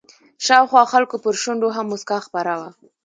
[0.45, 2.69] شاوخوا خلکو پر شونډو هم مسکا خپره وه.